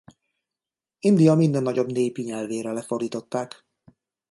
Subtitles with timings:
[1.01, 3.65] India minden nagyobb népi nyelvére lefordították.